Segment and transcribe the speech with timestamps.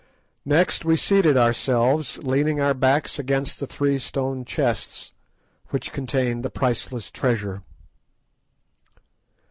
[0.45, 5.13] Next we seated ourselves, leaning our backs against the three stone chests
[5.67, 7.61] which contained the priceless treasure.